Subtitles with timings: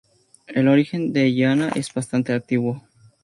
[0.47, 2.81] El origen de Illana es bastante antiguo.